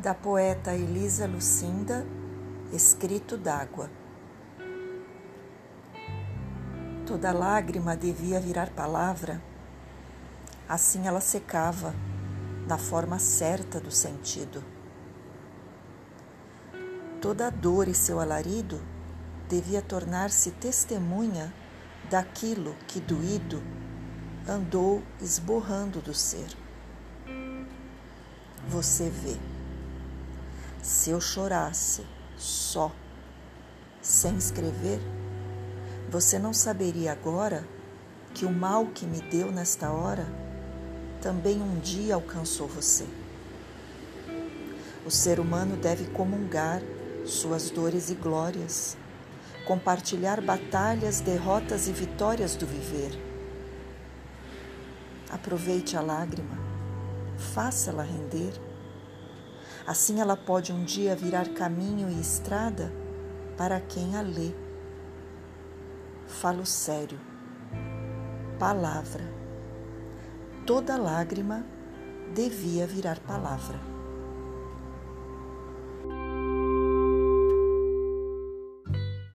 da 0.00 0.14
poeta 0.14 0.72
Elisa 0.72 1.26
Lucinda, 1.26 2.06
escrito 2.72 3.36
d'água. 3.36 3.90
Toda 7.06 7.32
lágrima 7.32 7.94
devia 7.94 8.40
virar 8.40 8.70
palavra, 8.70 9.42
assim 10.66 11.06
ela 11.06 11.20
secava 11.20 11.94
na 12.66 12.78
forma 12.78 13.18
certa 13.18 13.78
do 13.78 13.90
sentido. 13.90 14.64
Toda 17.20 17.50
dor 17.50 17.86
e 17.86 17.94
seu 17.94 18.20
alarido 18.20 18.80
devia 19.50 19.82
tornar-se 19.82 20.50
testemunha 20.52 21.52
daquilo 22.08 22.74
que 22.88 23.00
doído 23.00 23.62
andou 24.48 25.02
esborrando 25.20 26.00
do 26.00 26.14
ser. 26.14 26.48
Você 28.66 29.10
vê. 29.10 29.59
Se 30.82 31.10
eu 31.10 31.20
chorasse 31.20 32.06
só, 32.38 32.90
sem 34.00 34.36
escrever, 34.36 34.98
você 36.08 36.38
não 36.38 36.54
saberia 36.54 37.12
agora 37.12 37.66
que 38.32 38.46
o 38.46 38.50
mal 38.50 38.86
que 38.86 39.04
me 39.04 39.20
deu 39.20 39.52
nesta 39.52 39.90
hora 39.92 40.26
também 41.20 41.60
um 41.60 41.78
dia 41.78 42.14
alcançou 42.14 42.66
você. 42.66 43.04
O 45.04 45.10
ser 45.10 45.38
humano 45.38 45.76
deve 45.76 46.06
comungar 46.06 46.80
suas 47.26 47.70
dores 47.70 48.08
e 48.08 48.14
glórias, 48.14 48.96
compartilhar 49.66 50.40
batalhas, 50.40 51.20
derrotas 51.20 51.88
e 51.88 51.92
vitórias 51.92 52.56
do 52.56 52.66
viver. 52.66 53.12
Aproveite 55.30 55.94
a 55.94 56.00
lágrima, 56.00 56.58
faça-la 57.36 58.02
render 58.02 58.69
Assim 59.86 60.20
ela 60.20 60.36
pode 60.36 60.72
um 60.72 60.84
dia 60.84 61.16
virar 61.16 61.48
caminho 61.48 62.08
e 62.08 62.20
estrada 62.20 62.92
para 63.56 63.80
quem 63.80 64.16
a 64.16 64.20
lê. 64.20 64.52
Falo 66.26 66.64
sério. 66.64 67.18
Palavra. 68.58 69.24
Toda 70.66 70.96
lágrima 70.96 71.64
devia 72.34 72.86
virar 72.86 73.18
palavra. 73.20 73.99